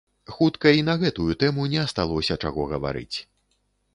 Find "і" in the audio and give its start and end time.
0.77-0.85